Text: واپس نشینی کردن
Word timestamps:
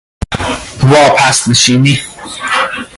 واپس 0.81 1.47
نشینی 1.47 1.95
کردن 1.95 2.85